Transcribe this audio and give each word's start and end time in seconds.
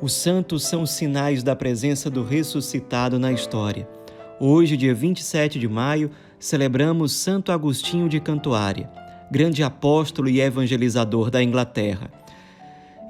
Os 0.00 0.12
santos 0.12 0.64
são 0.64 0.86
sinais 0.86 1.42
da 1.42 1.56
presença 1.56 2.08
do 2.08 2.22
ressuscitado 2.22 3.18
na 3.18 3.32
história. 3.32 3.88
Hoje, 4.38 4.76
dia 4.76 4.94
27 4.94 5.58
de 5.58 5.66
maio, 5.66 6.12
celebramos 6.38 7.12
Santo 7.12 7.50
Agostinho 7.50 8.08
de 8.08 8.20
Cantuária, 8.20 8.88
grande 9.28 9.60
apóstolo 9.64 10.28
e 10.28 10.40
evangelizador 10.40 11.32
da 11.32 11.42
Inglaterra. 11.42 12.12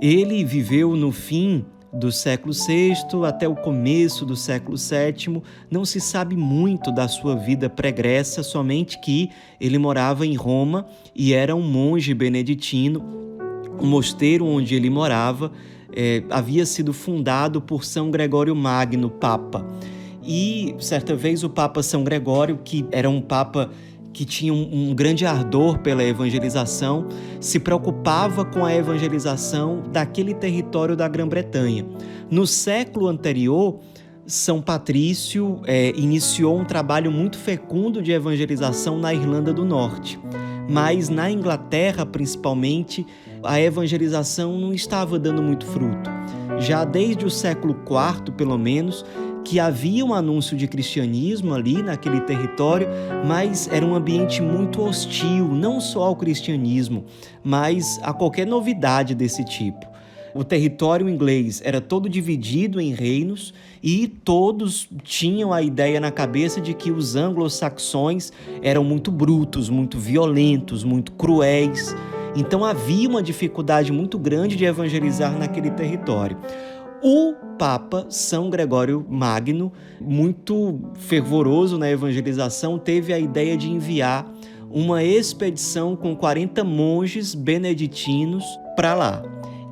Ele 0.00 0.42
viveu 0.42 0.96
no 0.96 1.12
fim 1.12 1.66
do 1.92 2.10
século 2.10 2.54
VI 2.54 2.94
até 3.26 3.46
o 3.46 3.54
começo 3.54 4.24
do 4.24 4.34
século 4.34 4.78
VII, 4.78 5.42
não 5.70 5.84
se 5.84 6.00
sabe 6.00 6.36
muito 6.36 6.90
da 6.90 7.06
sua 7.06 7.36
vida 7.36 7.68
pregressa, 7.68 8.42
somente 8.42 8.98
que 8.98 9.30
ele 9.60 9.76
morava 9.76 10.26
em 10.26 10.36
Roma 10.36 10.86
e 11.14 11.34
era 11.34 11.54
um 11.54 11.62
monge 11.62 12.14
beneditino. 12.14 13.04
O 13.78 13.84
mosteiro 13.84 14.46
onde 14.46 14.74
ele 14.74 14.88
morava 14.88 15.52
é, 15.94 16.22
havia 16.30 16.66
sido 16.66 16.92
fundado 16.92 17.60
por 17.60 17.84
São 17.84 18.10
Gregório 18.10 18.54
Magno, 18.54 19.10
Papa. 19.10 19.66
E 20.22 20.74
certa 20.78 21.16
vez 21.16 21.42
o 21.42 21.48
Papa 21.48 21.82
São 21.82 22.04
Gregório, 22.04 22.58
que 22.62 22.86
era 22.92 23.08
um 23.08 23.20
Papa 23.20 23.70
que 24.12 24.24
tinha 24.24 24.52
um, 24.52 24.90
um, 24.90 24.94
grande 24.94 25.24
ardor 25.24 25.78
pela 25.78 26.02
evangelização, 26.02 27.06
se 27.40 27.60
preocupava 27.60 28.44
com 28.44 28.64
a 28.64 28.74
evangelização 28.74 29.82
daquele 29.92 30.34
território 30.34 30.96
da 30.96 31.06
Grã-Bretanha. 31.06 31.86
No 32.30 32.46
século 32.46 33.06
anterior, 33.06 33.78
São 34.26 34.60
Patrício 34.60 35.60
é, 35.66 35.90
iniciou 35.90 36.58
um 36.58 36.64
trabalho 36.64 37.12
muito 37.12 37.38
fecundo 37.38 38.02
de 38.02 38.10
evangelização 38.10 38.98
na 38.98 39.14
Irlanda 39.14 39.52
do 39.52 39.64
Norte. 39.64 40.18
Mas 40.68 41.08
na 41.08 41.30
Inglaterra, 41.30 42.04
principalmente, 42.04 43.06
a 43.42 43.60
evangelização 43.60 44.58
não 44.58 44.72
estava 44.72 45.18
dando 45.18 45.42
muito 45.42 45.66
fruto. 45.66 46.10
Já 46.58 46.84
desde 46.84 47.24
o 47.24 47.30
século 47.30 47.74
IV, 47.74 48.32
pelo 48.32 48.58
menos, 48.58 49.04
que 49.44 49.58
havia 49.58 50.04
um 50.04 50.12
anúncio 50.12 50.56
de 50.56 50.68
cristianismo 50.68 51.54
ali 51.54 51.82
naquele 51.82 52.20
território, 52.20 52.88
mas 53.26 53.68
era 53.72 53.86
um 53.86 53.94
ambiente 53.94 54.42
muito 54.42 54.82
hostil, 54.82 55.48
não 55.48 55.80
só 55.80 56.02
ao 56.02 56.16
cristianismo, 56.16 57.04
mas 57.42 57.98
a 58.02 58.12
qualquer 58.12 58.46
novidade 58.46 59.14
desse 59.14 59.44
tipo. 59.44 59.86
O 60.34 60.44
território 60.44 61.08
inglês 61.08 61.62
era 61.64 61.80
todo 61.80 62.08
dividido 62.08 62.80
em 62.80 62.92
reinos 62.92 63.54
e 63.82 64.06
todos 64.06 64.88
tinham 65.02 65.52
a 65.52 65.62
ideia 65.62 65.98
na 65.98 66.10
cabeça 66.10 66.60
de 66.60 66.74
que 66.74 66.90
os 66.90 67.16
anglo-saxões 67.16 68.32
eram 68.62 68.84
muito 68.84 69.10
brutos, 69.10 69.70
muito 69.70 69.98
violentos, 69.98 70.84
muito 70.84 71.12
cruéis. 71.12 71.94
Então 72.38 72.64
havia 72.64 73.08
uma 73.08 73.20
dificuldade 73.20 73.90
muito 73.90 74.16
grande 74.16 74.54
de 74.54 74.64
evangelizar 74.64 75.36
naquele 75.36 75.72
território. 75.72 76.38
O 77.02 77.34
Papa 77.58 78.06
São 78.08 78.48
Gregório 78.48 79.04
Magno, 79.08 79.72
muito 80.00 80.80
fervoroso 80.94 81.76
na 81.76 81.90
evangelização, 81.90 82.78
teve 82.78 83.12
a 83.12 83.18
ideia 83.18 83.56
de 83.56 83.68
enviar 83.68 84.24
uma 84.70 85.02
expedição 85.02 85.96
com 85.96 86.14
40 86.14 86.62
monges 86.62 87.34
beneditinos 87.34 88.44
para 88.76 88.94
lá. 88.94 89.22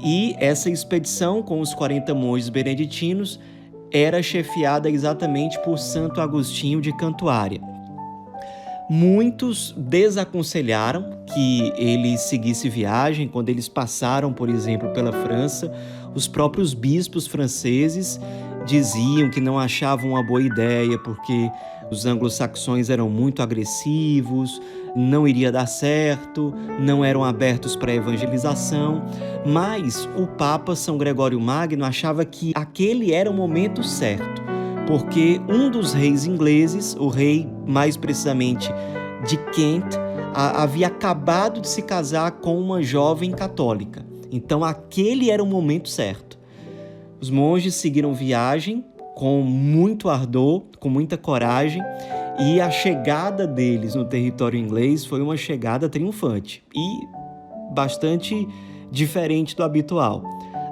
E 0.02 0.34
essa 0.40 0.68
expedição 0.68 1.44
com 1.44 1.60
os 1.60 1.72
40 1.72 2.12
monges 2.14 2.48
beneditinos 2.48 3.38
era 3.92 4.20
chefiada 4.20 4.90
exatamente 4.90 5.56
por 5.60 5.78
Santo 5.78 6.20
Agostinho 6.20 6.80
de 6.80 6.92
Cantuária. 6.96 7.75
Muitos 8.88 9.74
desaconselharam 9.76 11.18
que 11.34 11.72
ele 11.76 12.16
seguisse 12.16 12.68
viagem 12.68 13.26
quando 13.26 13.48
eles 13.48 13.68
passaram, 13.68 14.32
por 14.32 14.48
exemplo, 14.48 14.92
pela 14.92 15.12
França. 15.12 15.72
Os 16.14 16.28
próprios 16.28 16.72
bispos 16.72 17.26
franceses 17.26 18.20
diziam 18.64 19.28
que 19.28 19.40
não 19.40 19.58
achavam 19.58 20.10
uma 20.10 20.22
boa 20.22 20.40
ideia 20.40 20.96
porque 20.98 21.50
os 21.90 22.06
anglo-saxões 22.06 22.88
eram 22.88 23.10
muito 23.10 23.42
agressivos, 23.42 24.60
não 24.94 25.26
iria 25.26 25.50
dar 25.50 25.66
certo, 25.66 26.54
não 26.78 27.04
eram 27.04 27.24
abertos 27.24 27.74
para 27.74 27.90
a 27.90 27.96
evangelização. 27.96 29.04
Mas 29.44 30.08
o 30.16 30.28
Papa 30.28 30.76
São 30.76 30.96
Gregório 30.96 31.40
Magno 31.40 31.84
achava 31.84 32.24
que 32.24 32.52
aquele 32.54 33.12
era 33.12 33.28
o 33.28 33.34
momento 33.34 33.82
certo 33.82 34.46
porque 34.86 35.40
um 35.48 35.68
dos 35.68 35.92
reis 35.92 36.26
ingleses, 36.26 36.94
o 36.98 37.08
rei 37.08 37.48
mais 37.66 37.96
precisamente 37.96 38.70
de 39.26 39.36
Kent, 39.50 39.96
havia 40.34 40.86
acabado 40.86 41.60
de 41.60 41.68
se 41.68 41.82
casar 41.82 42.30
com 42.32 42.58
uma 42.58 42.82
jovem 42.82 43.32
católica. 43.32 44.04
Então 44.30 44.64
aquele 44.64 45.30
era 45.30 45.42
o 45.42 45.46
momento 45.46 45.88
certo. 45.88 46.38
Os 47.20 47.30
monges 47.30 47.74
seguiram 47.74 48.12
viagem 48.12 48.84
com 49.14 49.40
muito 49.40 50.10
ardor, 50.10 50.64
com 50.78 50.90
muita 50.90 51.16
coragem, 51.16 51.82
e 52.38 52.60
a 52.60 52.70
chegada 52.70 53.46
deles 53.46 53.94
no 53.94 54.04
território 54.04 54.58
inglês 54.58 55.06
foi 55.06 55.22
uma 55.22 55.38
chegada 55.38 55.88
triunfante 55.88 56.62
e 56.74 57.72
bastante 57.72 58.46
diferente 58.90 59.56
do 59.56 59.62
habitual. 59.62 60.22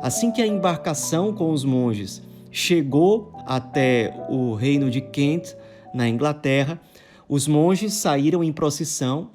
Assim 0.03 0.31
que 0.31 0.43
a 0.43 0.47
embarcação 0.47 1.32
com 1.32 1.50
os 1.50 1.65
monges 1.65 2.22
chegou 2.50 3.32
até 3.47 4.15
o 4.28 4.53
reino 4.55 4.91
de 4.91 5.00
Kent, 5.00 5.56
na 5.94 6.09
Inglaterra, 6.09 6.81
os 7.28 7.47
monges 7.49 7.94
saíram 7.94 8.43
em 8.43 8.53
procissão, 8.53 9.31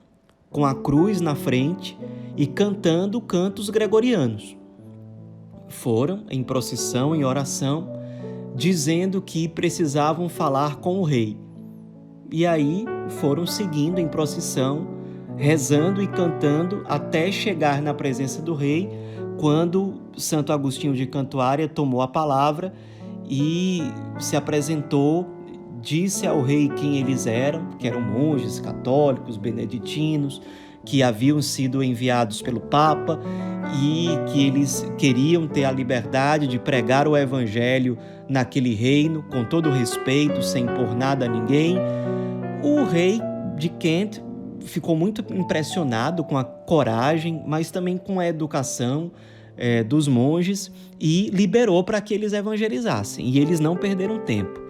com 0.52 0.66
a 0.66 0.75
cruz 0.75 1.22
na 1.22 1.36
frente 1.36 1.97
e 2.36 2.46
cantando 2.46 3.22
cantos 3.22 3.70
gregorianos. 3.70 4.58
Foram 5.68 6.25
em 6.30 6.44
procissão, 6.44 7.16
em 7.16 7.24
oração, 7.24 7.88
dizendo 8.56 9.22
que 9.22 9.47
precisavam 9.47 10.28
falar 10.28 10.78
com 10.78 11.00
o 11.00 11.03
rei. 11.03 11.38
E 12.31 12.46
aí 12.46 12.86
foram 13.08 13.46
seguindo 13.46 14.00
em 14.00 14.08
procissão, 14.08 14.88
rezando 15.38 16.02
e 16.02 16.08
cantando 16.08 16.84
até 16.88 17.31
chegar 17.31 17.81
na 17.81 17.94
presença 17.94 18.41
do 18.41 18.53
rei, 18.53 18.90
quando 19.40 20.02
Santo 20.18 20.52
Agostinho 20.52 20.94
de 20.94 21.06
Cantuária 21.06 21.68
tomou 21.68 22.02
a 22.02 22.08
palavra 22.08 22.74
e 23.30 23.81
se 24.20 24.36
apresentou, 24.36 25.39
disse 25.81 26.28
ao 26.28 26.41
rei 26.41 26.69
quem 26.69 26.97
eles 26.97 27.25
eram, 27.28 27.67
que 27.78 27.88
eram 27.88 28.01
monges 28.01 28.59
católicos, 28.59 29.38
beneditinos, 29.38 30.41
que 30.85 31.03
haviam 31.03 31.41
sido 31.41 31.84
enviados 31.84 32.41
pelo 32.41 32.59
Papa 32.59 33.19
e 33.81 34.09
que 34.31 34.45
eles 34.45 34.85
queriam 34.97 35.47
ter 35.47 35.66
a 35.66 35.72
liberdade 35.72 36.47
de 36.47 36.57
pregar 36.57 37.07
o 37.07 37.16
evangelho 37.16 37.97
naquele 38.28 38.73
reino 38.73 39.23
com 39.23 39.44
todo 39.44 39.69
respeito, 39.69 40.41
sem 40.41 40.63
impor 40.63 40.95
nada 40.95 41.25
a 41.25 41.29
ninguém. 41.29 41.78
O 42.63 42.84
rei 42.84 43.19
de 43.57 43.69
Kent 43.69 44.22
ficou 44.61 44.96
muito 44.96 45.23
impressionado 45.34 46.23
com 46.23 46.38
a 46.38 46.44
coragem, 46.44 47.44
mas 47.46 47.72
também 47.72 47.97
com 47.97 48.19
a 48.19 48.28
educação 48.28 49.11
é, 49.57 49.84
dos 49.84 50.07
monges 50.07 50.72
e 51.00 51.29
liberou 51.34 51.84
para 51.84 52.00
que 52.00 52.13
eles 52.13 52.34
evangelizassem. 52.34 53.28
E 53.28 53.40
eles 53.40 53.59
não 53.59 53.75
perderam 53.75 54.19
tempo. 54.19 54.69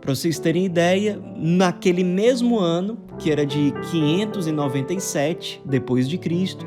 Para 0.00 0.14
vocês 0.14 0.38
terem 0.38 0.64
ideia, 0.64 1.20
naquele 1.36 2.02
mesmo 2.02 2.58
ano, 2.58 2.98
que 3.18 3.30
era 3.30 3.44
de 3.44 3.72
597 3.90 5.60
depois 5.64 6.08
de 6.08 6.16
Cristo, 6.16 6.66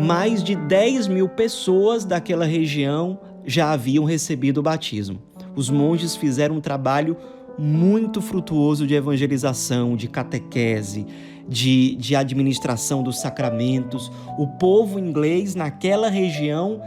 mais 0.00 0.42
de 0.42 0.56
10 0.56 1.08
mil 1.08 1.28
pessoas 1.28 2.04
daquela 2.04 2.46
região 2.46 3.20
já 3.44 3.70
haviam 3.72 4.04
recebido 4.04 4.58
o 4.58 4.62
batismo. 4.62 5.20
Os 5.54 5.68
monges 5.68 6.16
fizeram 6.16 6.56
um 6.56 6.60
trabalho 6.60 7.16
muito 7.58 8.20
frutuoso 8.20 8.86
de 8.86 8.94
evangelização, 8.94 9.94
de 9.94 10.08
catequese, 10.08 11.06
de, 11.48 11.94
de 11.96 12.16
administração 12.16 13.02
dos 13.02 13.20
sacramentos. 13.20 14.10
O 14.38 14.46
povo 14.46 14.98
inglês 14.98 15.54
naquela 15.54 16.08
região 16.08 16.80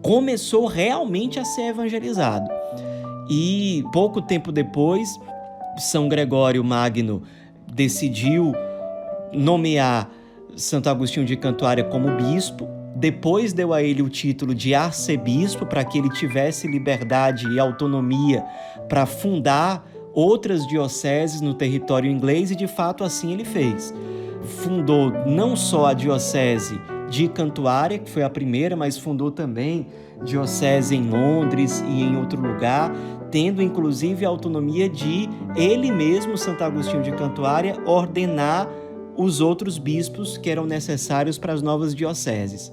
começou 0.00 0.66
realmente 0.66 1.38
a 1.40 1.44
ser 1.44 1.68
evangelizado. 1.68 2.48
E 3.28 3.84
pouco 3.92 4.20
tempo 4.20 4.52
depois, 4.52 5.08
São 5.78 6.08
Gregório 6.08 6.62
Magno 6.62 7.22
decidiu 7.72 8.52
nomear 9.32 10.10
Santo 10.56 10.88
Agostinho 10.88 11.26
de 11.26 11.36
Cantuária 11.36 11.84
como 11.84 12.16
bispo. 12.16 12.68
Depois 12.96 13.52
deu 13.52 13.72
a 13.72 13.82
ele 13.82 14.02
o 14.02 14.08
título 14.08 14.54
de 14.54 14.74
arcebispo 14.74 15.66
para 15.66 15.84
que 15.84 15.98
ele 15.98 16.10
tivesse 16.10 16.68
liberdade 16.68 17.48
e 17.48 17.58
autonomia 17.58 18.44
para 18.88 19.04
fundar 19.04 19.84
outras 20.12 20.66
dioceses 20.66 21.40
no 21.40 21.54
território 21.54 22.08
inglês 22.08 22.52
e 22.52 22.56
de 22.56 22.68
fato 22.68 23.02
assim 23.02 23.32
ele 23.32 23.44
fez. 23.44 23.92
Fundou 24.62 25.10
não 25.26 25.56
só 25.56 25.86
a 25.86 25.94
diocese 25.94 26.78
de 27.08 27.28
Cantuária, 27.28 27.98
que 27.98 28.10
foi 28.10 28.22
a 28.22 28.30
primeira, 28.30 28.74
mas 28.76 28.96
fundou 28.98 29.30
também 29.30 29.86
diocese 30.24 30.94
em 30.94 31.08
Londres 31.08 31.84
e 31.86 32.02
em 32.02 32.16
outro 32.16 32.40
lugar, 32.40 32.92
tendo 33.30 33.60
inclusive 33.62 34.24
a 34.24 34.28
autonomia 34.28 34.88
de 34.88 35.28
ele 35.56 35.90
mesmo, 35.90 36.36
Santo 36.38 36.62
Agostinho 36.64 37.02
de 37.02 37.12
Cantuária, 37.12 37.76
ordenar 37.84 38.68
os 39.16 39.40
outros 39.40 39.78
bispos 39.78 40.36
que 40.36 40.50
eram 40.50 40.66
necessários 40.66 41.38
para 41.38 41.52
as 41.52 41.62
novas 41.62 41.94
dioceses. 41.94 42.72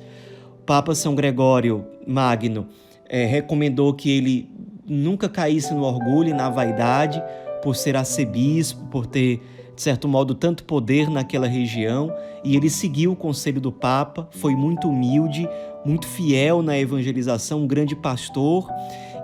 O 0.59 0.63
Papa 0.63 0.95
São 0.95 1.15
Gregório 1.15 1.85
Magno 2.07 2.67
é, 3.07 3.25
recomendou 3.25 3.93
que 3.93 4.09
ele 4.09 4.49
nunca 4.87 5.29
caísse 5.29 5.73
no 5.73 5.83
orgulho 5.83 6.29
e 6.29 6.33
na 6.33 6.49
vaidade 6.49 7.21
por 7.61 7.75
ser 7.75 7.95
arcebispo, 7.95 8.85
por 8.87 9.05
ter, 9.05 9.41
de 9.75 9.81
certo 9.81 10.07
modo, 10.07 10.33
tanto 10.35 10.63
poder 10.63 11.09
naquela 11.09 11.47
região. 11.47 12.13
E 12.43 12.55
ele 12.55 12.69
seguiu 12.69 13.11
o 13.11 13.15
conselho 13.15 13.61
do 13.61 13.71
Papa, 13.71 14.27
foi 14.31 14.55
muito 14.55 14.89
humilde, 14.89 15.47
muito 15.85 16.07
fiel 16.07 16.61
na 16.61 16.77
evangelização, 16.77 17.61
um 17.61 17.67
grande 17.67 17.95
pastor 17.95 18.67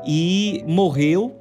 e 0.06 0.64
morreu 0.68 1.36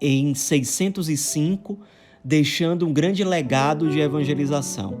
em 0.00 0.34
605, 0.34 1.78
deixando 2.24 2.86
um 2.86 2.92
grande 2.92 3.24
legado 3.24 3.90
de 3.90 4.00
evangelização 4.00 4.98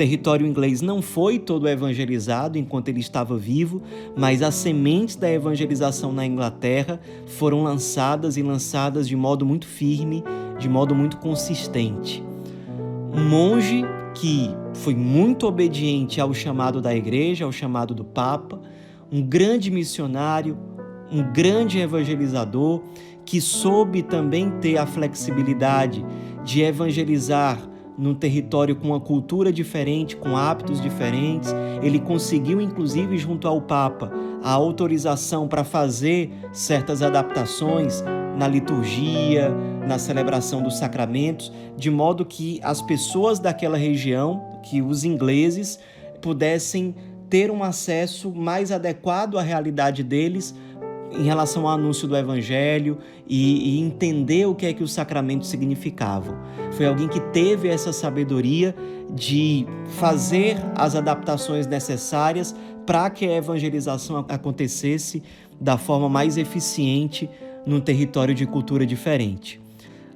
território 0.00 0.46
inglês 0.46 0.80
não 0.80 1.02
foi 1.02 1.38
todo 1.38 1.68
evangelizado 1.68 2.56
enquanto 2.56 2.88
ele 2.88 3.00
estava 3.00 3.36
vivo, 3.36 3.82
mas 4.16 4.40
as 4.40 4.54
sementes 4.54 5.14
da 5.14 5.30
evangelização 5.30 6.10
na 6.10 6.24
Inglaterra 6.24 6.98
foram 7.26 7.62
lançadas 7.62 8.38
e 8.38 8.42
lançadas 8.42 9.06
de 9.06 9.14
modo 9.14 9.44
muito 9.44 9.66
firme, 9.66 10.24
de 10.60 10.68
modo 10.68 10.94
muito 10.94 11.16
consistente. 11.16 12.22
Um 13.12 13.28
monge 13.28 13.84
que 14.14 14.54
foi 14.74 14.94
muito 14.94 15.46
obediente 15.46 16.20
ao 16.20 16.32
chamado 16.32 16.80
da 16.80 16.94
igreja, 16.94 17.44
ao 17.44 17.50
chamado 17.50 17.94
do 17.94 18.04
Papa, 18.04 18.60
um 19.10 19.22
grande 19.22 19.70
missionário, 19.70 20.56
um 21.10 21.22
grande 21.32 21.80
evangelizador 21.80 22.82
que 23.24 23.40
soube 23.40 24.02
também 24.02 24.50
ter 24.60 24.76
a 24.76 24.86
flexibilidade 24.86 26.04
de 26.44 26.62
evangelizar 26.62 27.58
num 27.98 28.14
território 28.14 28.76
com 28.76 28.88
uma 28.88 29.00
cultura 29.00 29.52
diferente, 29.52 30.16
com 30.16 30.36
hábitos 30.36 30.80
diferentes. 30.80 31.54
Ele 31.82 31.98
conseguiu, 31.98 32.60
inclusive, 32.60 33.18
junto 33.18 33.46
ao 33.46 33.60
Papa, 33.60 34.10
a 34.42 34.50
autorização 34.50 35.46
para 35.46 35.64
fazer 35.64 36.30
certas 36.52 37.02
adaptações 37.02 38.02
na 38.36 38.48
liturgia, 38.48 39.54
na 39.86 39.98
celebração 39.98 40.62
dos 40.62 40.78
sacramentos, 40.78 41.52
de 41.76 41.90
modo 41.90 42.24
que 42.24 42.60
as 42.62 42.80
pessoas 42.80 43.38
daquela 43.38 43.76
região, 43.76 44.58
que 44.62 44.80
os 44.80 45.04
ingleses, 45.04 45.78
pudessem 46.22 46.94
ter 47.28 47.50
um 47.50 47.62
acesso 47.62 48.30
mais 48.32 48.72
adequado 48.72 49.38
à 49.38 49.42
realidade 49.42 50.02
deles 50.02 50.54
em 51.12 51.24
relação 51.24 51.66
ao 51.66 51.74
anúncio 51.74 52.06
do 52.06 52.16
Evangelho 52.16 52.98
e, 53.26 53.76
e, 53.76 53.80
entender 53.80 54.46
o 54.46 54.54
que 54.54 54.66
é 54.66 54.72
que 54.72 54.82
os 54.82 54.92
sacramentos 54.92 55.48
significavam. 55.48 56.36
Foi 56.72 56.86
alguém 56.86 57.08
que 57.08 57.20
teve 57.20 57.68
essa 57.68 57.92
sabedoria 57.92 58.74
de 59.12 59.66
fazer 59.98 60.56
as 60.76 60.94
adaptações 60.94 61.66
necessárias 61.66 62.54
para 62.86 63.10
que 63.10 63.26
a 63.26 63.36
evangelização 63.36 64.24
acontecesse 64.28 65.22
da 65.60 65.76
forma 65.76 66.08
mais 66.08 66.36
eficiente 66.36 67.28
num 67.66 67.80
território 67.80 68.34
de 68.34 68.46
cultura 68.46 68.86
diferente. 68.86 69.60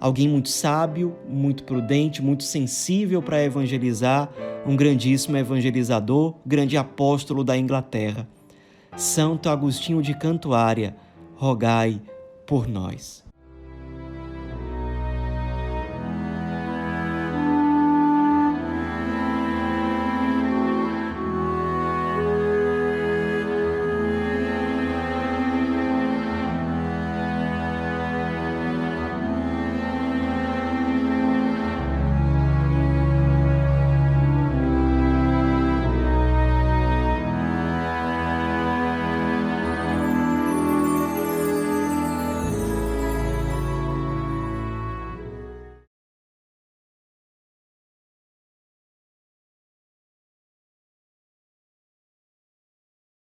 Alguém 0.00 0.28
muito 0.28 0.48
sábio, 0.48 1.14
muito 1.28 1.64
prudente, 1.64 2.22
muito 2.22 2.44
sensível 2.44 3.22
para 3.22 3.42
evangelizar, 3.42 4.30
um 4.66 4.76
grandíssimo 4.76 5.36
evangelizador, 5.36 6.34
grande 6.44 6.76
apóstolo 6.76 7.42
da 7.42 7.56
Inglaterra. 7.56 8.26
Santo 8.96 9.48
Agostinho 9.48 10.00
de 10.00 10.14
Cantuária, 10.14 10.94
rogai 11.34 12.00
por 12.46 12.68
nós. 12.68 13.23